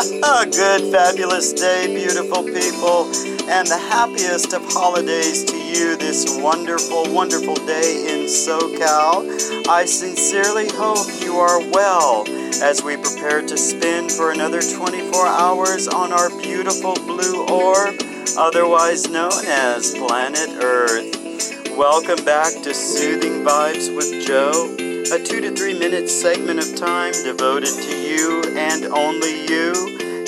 A 0.02 0.46
good, 0.46 0.90
fabulous 0.90 1.52
day, 1.52 1.94
beautiful 1.94 2.42
people, 2.42 3.04
and 3.50 3.68
the 3.68 3.76
happiest 3.90 4.54
of 4.54 4.64
holidays 4.64 5.44
to 5.44 5.58
you 5.58 5.94
this 5.98 6.38
wonderful, 6.40 7.12
wonderful 7.12 7.54
day 7.66 8.06
in 8.08 8.24
SoCal. 8.24 9.68
I 9.68 9.84
sincerely 9.84 10.68
hope 10.70 11.06
you 11.22 11.34
are 11.34 11.60
well 11.72 12.24
as 12.62 12.82
we 12.82 12.96
prepare 12.96 13.42
to 13.42 13.58
spin 13.58 14.08
for 14.08 14.32
another 14.32 14.62
24 14.62 15.26
hours 15.26 15.86
on 15.86 16.14
our 16.14 16.30
beautiful 16.40 16.94
blue 16.94 17.44
orb, 17.48 17.94
otherwise 18.38 19.10
known 19.10 19.44
as 19.44 19.94
planet 19.96 20.64
Earth. 20.64 21.76
Welcome 21.76 22.24
back 22.24 22.54
to 22.62 22.72
Soothing 22.72 23.44
Vibes 23.44 23.94
with 23.94 24.26
Joe 24.26 24.89
a 25.08 25.18
two 25.24 25.40
to 25.40 25.50
three 25.56 25.76
minute 25.76 26.08
segment 26.08 26.60
of 26.60 26.76
time 26.76 27.12
devoted 27.24 27.72
to 27.74 27.96
you 27.98 28.42
and 28.56 28.84
only 28.86 29.46
you, 29.48 29.72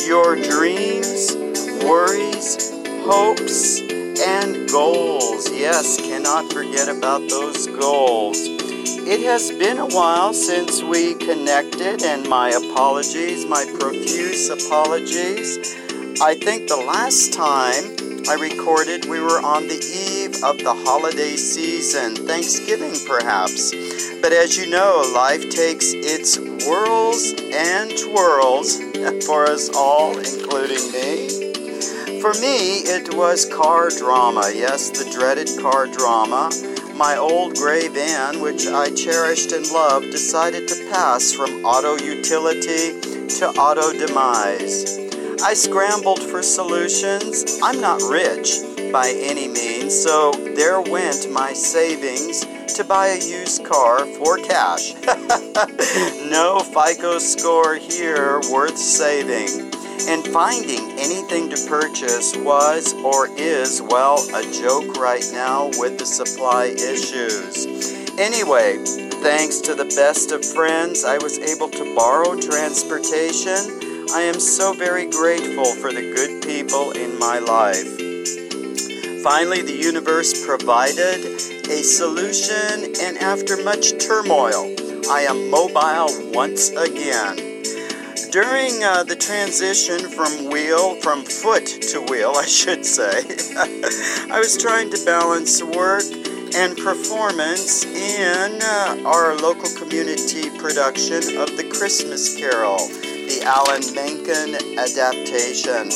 your 0.06 0.34
dreams, 0.34 1.37
worries, 1.84 2.70
hopes, 3.05 3.81
and 3.81 4.69
goals. 4.70 5.51
Yes, 5.51 6.01
cannot 6.01 6.53
forget 6.53 6.89
about 6.89 7.29
those 7.29 7.67
goals. 7.67 8.39
It 9.05 9.20
has 9.20 9.51
been 9.53 9.79
a 9.79 9.87
while 9.87 10.33
since 10.33 10.83
we 10.83 11.14
connected, 11.14 12.03
and 12.03 12.29
my 12.29 12.51
apologies, 12.51 13.45
my 13.45 13.64
profuse 13.79 14.48
apologies. 14.48 15.77
I 16.20 16.34
think 16.34 16.69
the 16.69 16.77
last 16.77 17.33
time 17.33 18.03
I 18.29 18.34
recorded, 18.34 19.05
we 19.07 19.20
were 19.20 19.41
on 19.41 19.69
the 19.69 19.75
eve 19.75 20.42
of 20.42 20.59
the 20.59 20.75
holiday 20.86 21.36
season, 21.36 22.14
Thanksgiving 22.14 22.95
perhaps. 23.07 23.73
But 24.20 24.33
as 24.33 24.56
you 24.56 24.70
know, 24.70 25.11
life 25.14 25.50
takes 25.50 25.92
its 25.92 26.36
whirls 26.36 27.34
and 27.53 27.91
twirls 27.98 28.78
for 29.27 29.47
us 29.47 29.69
all, 29.75 30.17
including 30.17 30.92
me. 30.92 32.20
For 32.20 32.33
me, 32.34 32.86
it 32.86 33.14
was 33.14 33.45
car 33.47 33.91
drama. 33.91 34.50
Yes, 34.55 34.91
the 34.91 35.11
dreaded 35.11 35.50
car 35.61 35.86
drama. 35.86 36.50
My 36.95 37.17
old 37.17 37.56
gray 37.56 37.89
van, 37.89 38.41
which 38.41 38.67
I 38.67 38.95
cherished 38.95 39.53
and 39.53 39.69
loved, 39.70 40.11
decided 40.12 40.69
to 40.69 40.89
pass 40.91 41.33
from 41.33 41.64
auto 41.64 41.97
utility 41.97 43.00
to 43.41 43.48
auto 43.58 43.92
demise. 43.92 44.98
I 45.42 45.55
scrambled 45.55 46.23
for 46.23 46.42
solutions. 46.42 47.58
I'm 47.62 47.80
not 47.80 48.00
rich 48.03 48.72
by 48.93 49.11
any 49.17 49.48
means, 49.48 49.98
so 50.03 50.33
there 50.55 50.81
went 50.83 51.31
my 51.33 51.55
savings 51.55 52.45
to 52.75 52.85
buy 52.85 53.09
a 53.09 53.17
used 53.17 53.65
car 53.65 54.05
for 54.05 54.37
cash. 54.37 54.95
no 56.31 56.61
FICO 56.61 57.19
score 57.19 57.77
here 57.77 58.41
worth 58.52 58.77
saving. 58.77 59.73
And 60.08 60.27
finding 60.27 60.91
anything 60.98 61.48
to 61.51 61.67
purchase 61.69 62.36
was 62.36 62.92
or 63.02 63.29
is, 63.39 63.81
well, 63.81 64.19
a 64.35 64.42
joke 64.52 64.97
right 64.97 65.25
now 65.33 65.70
with 65.79 65.98
the 65.98 66.07
supply 66.07 66.67
issues. 66.67 67.67
Anyway, 68.19 68.79
thanks 69.23 69.61
to 69.61 69.75
the 69.75 69.85
best 69.97 70.33
of 70.33 70.45
friends, 70.45 71.05
I 71.05 71.19
was 71.19 71.39
able 71.39 71.70
to 71.70 71.95
borrow 71.95 72.39
transportation. 72.39 73.57
I 74.13 74.23
am 74.23 74.41
so 74.41 74.75
very 74.75 75.08
grateful 75.08 75.75
for 75.77 75.92
the 75.92 76.13
good 76.14 76.42
people 76.42 76.91
in 76.91 77.19
my 77.19 77.39
life. 77.39 78.02
Finally, 79.22 79.62
the 79.62 79.72
universe 79.72 80.44
provided 80.44 81.24
a 81.70 81.83
solution, 81.84 82.92
and 83.00 83.16
after 83.18 83.62
much 83.62 83.96
turmoil, 84.05 84.74
I 85.08 85.27
am 85.30 85.48
mobile 85.48 86.10
once 86.33 86.70
again. 86.70 87.36
During 88.33 88.83
uh, 88.83 89.05
the 89.05 89.14
transition 89.14 90.10
from 90.10 90.50
wheel, 90.50 90.96
from 90.96 91.22
foot 91.22 91.66
to 91.66 92.00
wheel, 92.10 92.33
I 92.36 92.46
should 92.46 92.84
say, 92.84 93.22
I 94.28 94.38
was 94.40 94.58
trying 94.60 94.90
to 94.90 95.05
balance 95.05 95.62
work 95.62 96.02
and 96.56 96.77
performance 96.77 97.84
in 97.84 98.58
uh, 98.60 99.02
our 99.06 99.36
local 99.36 99.70
community 99.78 100.50
production 100.58 101.39
of 101.39 101.56
The 101.56 101.70
Christmas 101.72 102.36
Carol, 102.36 102.89
the 102.89 103.42
Alan 103.44 103.83
Menken 103.94 104.56
adaptation. 104.78 105.86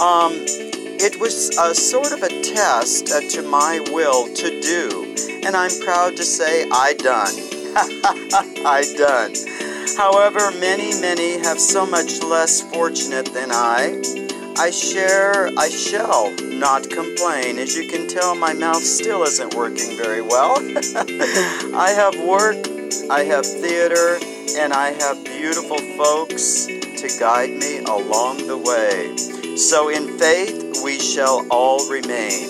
Um, 0.00 0.71
it 1.02 1.18
was 1.18 1.58
a 1.58 1.74
sort 1.74 2.12
of 2.12 2.22
a 2.22 2.28
test 2.42 3.10
uh, 3.10 3.20
to 3.22 3.42
my 3.42 3.80
will 3.90 4.32
to 4.34 4.60
do, 4.60 5.12
and 5.44 5.56
I'm 5.56 5.72
proud 5.80 6.16
to 6.16 6.22
say 6.22 6.64
I 6.70 6.92
done. 6.92 7.34
I 8.64 8.84
done. 8.96 9.34
However, 9.96 10.52
many, 10.60 10.92
many 11.00 11.38
have 11.38 11.58
so 11.58 11.84
much 11.84 12.22
less 12.22 12.62
fortunate 12.70 13.26
than 13.34 13.50
I. 13.50 14.00
I 14.56 14.70
share, 14.70 15.48
I 15.58 15.70
shall 15.70 16.36
not 16.36 16.88
complain. 16.88 17.58
As 17.58 17.76
you 17.76 17.88
can 17.88 18.06
tell, 18.06 18.36
my 18.36 18.52
mouth 18.52 18.84
still 18.84 19.24
isn't 19.24 19.54
working 19.54 19.96
very 19.96 20.22
well. 20.22 20.54
I 21.74 21.90
have 21.96 22.14
work, 22.20 22.64
I 23.10 23.24
have 23.24 23.44
theater, 23.44 24.18
and 24.56 24.72
I 24.72 24.90
have 24.90 25.24
beautiful 25.24 25.78
folks 25.96 26.66
to 26.66 27.10
guide 27.18 27.50
me 27.50 27.78
along 27.78 28.46
the 28.46 28.56
way. 28.56 29.41
So, 29.56 29.90
in 29.90 30.18
faith, 30.18 30.80
we 30.82 30.98
shall 30.98 31.46
all 31.50 31.88
remain. 31.90 32.48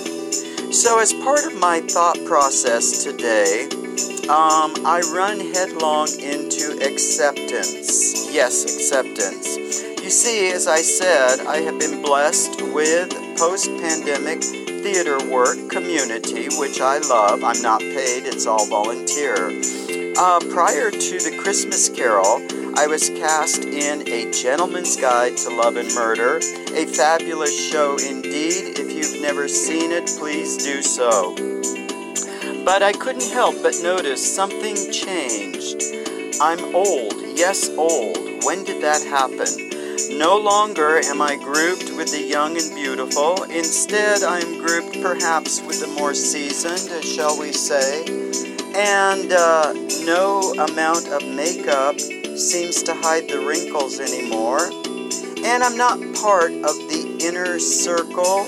So, 0.72 1.00
as 1.00 1.12
part 1.12 1.44
of 1.44 1.58
my 1.58 1.80
thought 1.80 2.16
process 2.24 3.02
today, 3.02 3.68
um, 4.28 4.72
I 4.86 5.02
run 5.12 5.40
headlong 5.40 6.08
into 6.20 6.78
acceptance. 6.80 8.32
Yes, 8.32 8.64
acceptance. 8.64 9.82
You 10.00 10.10
see, 10.10 10.52
as 10.52 10.68
I 10.68 10.80
said, 10.80 11.40
I 11.40 11.56
have 11.58 11.78
been 11.80 12.02
blessed 12.02 12.62
with 12.72 13.10
post 13.36 13.66
pandemic 13.80 14.42
theater 14.42 15.18
work 15.28 15.70
community, 15.70 16.48
which 16.56 16.80
I 16.80 16.98
love. 16.98 17.42
I'm 17.42 17.60
not 17.62 17.80
paid, 17.80 18.26
it's 18.26 18.46
all 18.46 18.66
volunteer. 18.66 19.34
Uh, 20.16 20.40
prior 20.50 20.90
to 20.90 21.18
the 21.18 21.36
Christmas 21.42 21.88
Carol, 21.88 22.40
I 22.74 22.86
was 22.86 23.10
cast 23.10 23.64
in 23.64 24.08
A 24.08 24.30
Gentleman's 24.30 24.96
Guide 24.96 25.36
to 25.38 25.50
Love 25.50 25.76
and 25.76 25.92
Murder, 25.94 26.38
a 26.74 26.86
fabulous 26.86 27.70
show 27.70 27.98
indeed. 27.98 28.78
If 28.78 28.90
you've 28.90 29.20
never 29.20 29.46
seen 29.46 29.92
it, 29.92 30.06
please 30.18 30.56
do 30.64 30.80
so. 30.80 31.34
But 32.64 32.82
I 32.82 32.92
couldn't 32.92 33.30
help 33.30 33.62
but 33.62 33.74
notice 33.82 34.24
something 34.34 34.74
changed. 34.90 35.82
I'm 36.40 36.74
old, 36.74 37.14
yes, 37.36 37.68
old. 37.76 38.16
When 38.44 38.64
did 38.64 38.82
that 38.82 39.02
happen? 39.02 40.18
No 40.18 40.38
longer 40.38 40.98
am 41.04 41.20
I 41.20 41.36
grouped 41.36 41.94
with 41.94 42.10
the 42.10 42.22
young 42.22 42.56
and 42.56 42.74
beautiful. 42.74 43.42
Instead, 43.44 44.22
I 44.22 44.40
am 44.40 44.64
grouped 44.64 45.00
perhaps 45.02 45.60
with 45.60 45.80
the 45.80 45.88
more 45.88 46.14
seasoned, 46.14 47.04
shall 47.04 47.38
we 47.38 47.52
say. 47.52 48.04
And 48.74 49.30
uh, 49.30 49.74
no 50.06 50.54
amount 50.54 51.08
of 51.08 51.22
makeup 51.28 51.96
seems 52.36 52.82
to 52.84 52.94
hide 52.94 53.28
the 53.28 53.40
wrinkles 53.40 54.00
anymore. 54.00 54.70
And 55.44 55.62
I'm 55.62 55.76
not 55.76 55.98
part 56.14 56.52
of 56.52 56.76
the 56.88 57.18
inner 57.20 57.58
circle 57.58 58.46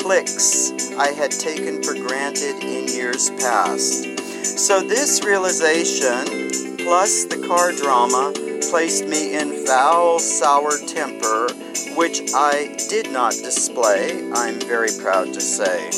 cliques 0.00 0.72
I 0.92 1.08
had 1.08 1.30
taken 1.30 1.82
for 1.82 1.94
granted 1.94 2.62
in 2.62 2.88
years 2.88 3.30
past. 3.30 4.18
So, 4.44 4.80
this 4.80 5.24
realization, 5.24 6.78
plus 6.78 7.24
the 7.24 7.44
car 7.46 7.72
drama, 7.72 8.32
placed 8.70 9.06
me 9.06 9.36
in 9.36 9.66
foul, 9.66 10.18
sour 10.18 10.78
temper, 10.86 11.48
which 11.94 12.32
I 12.34 12.74
did 12.88 13.10
not 13.12 13.32
display, 13.32 14.30
I'm 14.32 14.60
very 14.60 14.90
proud 15.00 15.32
to 15.34 15.40
say. 15.40 15.88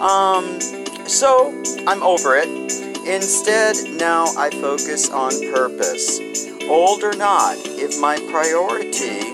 Um, 0.00 0.60
so, 1.06 1.50
I'm 1.86 2.02
over 2.02 2.36
it. 2.36 2.91
Instead, 3.06 3.76
now 3.98 4.26
I 4.38 4.48
focus 4.50 5.10
on 5.10 5.32
purpose. 5.52 6.20
Old 6.68 7.02
or 7.02 7.14
not, 7.14 7.56
if 7.64 8.00
my 8.00 8.16
priority 8.30 9.26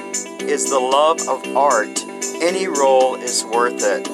is 0.45 0.71
the 0.71 0.79
love 0.79 1.21
of 1.29 1.47
art, 1.55 2.03
any 2.41 2.67
role 2.67 3.17
is 3.17 3.45
worth 3.45 3.83
it. 3.83 4.09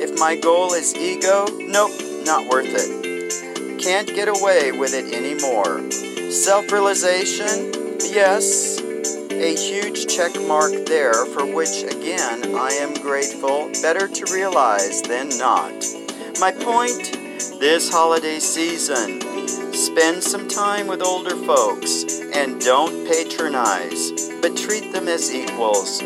If 0.00 0.18
my 0.20 0.36
goal 0.36 0.74
is 0.74 0.94
ego, 0.94 1.46
nope, 1.58 1.90
not 2.24 2.48
worth 2.48 2.68
it. 2.68 3.80
Can't 3.82 4.06
get 4.06 4.28
away 4.28 4.70
with 4.70 4.94
it 4.94 5.12
anymore. 5.12 5.90
Self 6.30 6.70
realization, 6.70 7.72
yes, 7.98 8.78
a 9.32 9.56
huge 9.56 10.06
check 10.06 10.32
mark 10.46 10.72
there 10.86 11.26
for 11.26 11.44
which, 11.44 11.82
again, 11.82 12.54
I 12.54 12.70
am 12.74 12.94
grateful. 12.94 13.68
Better 13.82 14.06
to 14.06 14.32
realize 14.32 15.02
than 15.02 15.28
not. 15.38 15.72
My 16.38 16.52
point 16.52 17.21
this 17.58 17.90
holiday 17.90 18.38
season. 18.38 19.20
Spend 19.72 20.22
some 20.22 20.48
time 20.48 20.86
with 20.86 21.02
older 21.02 21.36
folks 21.36 22.20
and 22.34 22.60
don't 22.60 23.06
patronize, 23.06 24.30
but 24.40 24.56
treat 24.56 24.92
them 24.92 25.08
as 25.08 25.34
equals. 25.34 26.02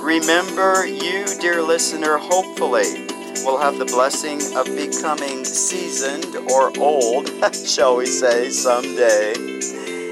Remember, 0.00 0.86
you, 0.86 1.24
dear 1.40 1.62
listener, 1.62 2.18
hopefully 2.18 3.06
will 3.44 3.58
have 3.58 3.78
the 3.78 3.84
blessing 3.84 4.40
of 4.56 4.66
becoming 4.66 5.44
seasoned 5.44 6.36
or 6.50 6.76
old, 6.78 7.30
shall 7.54 7.96
we 7.96 8.06
say, 8.06 8.50
someday. 8.50 9.34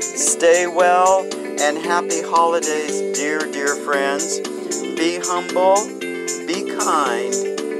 Stay 0.00 0.67
well, 0.67 1.28
and 1.60 1.78
happy 1.78 2.22
holidays, 2.22 3.00
dear, 3.19 3.40
dear 3.40 3.75
friends. 3.76 4.40
Be 4.96 5.19
humble, 5.22 5.76
be 6.46 6.76
kind, 6.78 7.34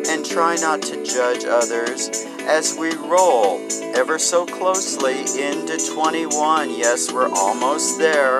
and 0.09 0.25
try 0.27 0.57
not 0.57 0.83
to 0.83 1.05
judge 1.05 1.45
others 1.45 2.24
as 2.47 2.77
we 2.79 2.95
roll 2.95 3.61
ever 3.95 4.19
so 4.19 4.45
closely 4.45 5.21
into 5.43 5.79
21. 5.95 6.71
Yes, 6.71 7.13
we're 7.13 7.29
almost 7.29 7.99
there. 7.99 8.39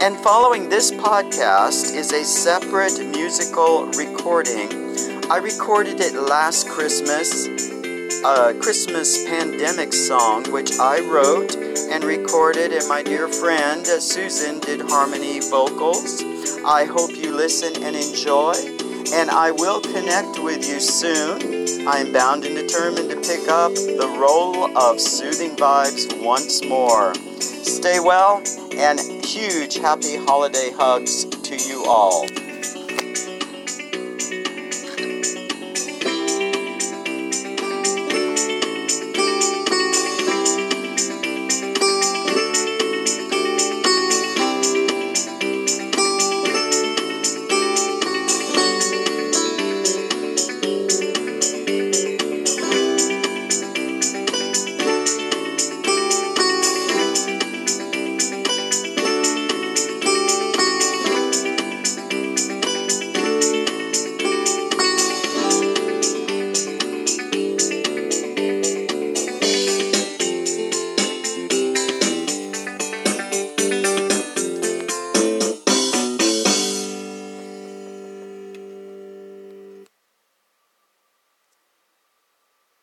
And 0.00 0.16
following 0.18 0.68
this 0.68 0.90
podcast 0.90 1.94
is 1.94 2.12
a 2.12 2.24
separate 2.24 2.98
musical 3.06 3.86
recording. 3.86 4.68
I 5.30 5.38
recorded 5.38 6.00
it 6.00 6.14
last 6.14 6.68
Christmas, 6.68 7.46
a 8.24 8.54
Christmas 8.54 9.26
pandemic 9.26 9.92
song, 9.92 10.50
which 10.50 10.78
I 10.78 11.00
wrote 11.00 11.56
and 11.56 12.04
recorded, 12.04 12.72
and 12.72 12.88
my 12.88 13.02
dear 13.02 13.28
friend 13.28 13.84
Susan 13.86 14.60
did 14.60 14.80
harmony 14.80 15.40
vocals. 15.40 16.22
I 16.64 16.84
hope 16.84 17.10
you 17.10 17.34
listen 17.34 17.82
and 17.82 17.94
enjoy, 17.94 18.77
and 19.12 19.30
I 19.30 19.50
will 19.50 19.80
connect 19.80 20.38
with 20.38 20.68
you 20.68 20.80
soon. 20.80 21.86
I 21.86 21.98
am 21.98 22.12
bound 22.12 22.44
and 22.44 22.54
determined 22.54 23.10
to 23.10 23.16
pick 23.16 23.48
up 23.48 23.74
the 23.74 24.16
role 24.20 24.76
of 24.76 25.00
soothing 25.00 25.56
vibes 25.56 26.22
once 26.22 26.64
more. 26.64 27.14
Stay 27.40 28.00
well 28.00 28.42
and 28.76 29.00
huge 29.24 29.76
happy 29.76 30.16
holiday 30.16 30.70
hugs 30.70 31.24
to 31.24 31.56
you 31.56 31.84
all. 31.86 32.26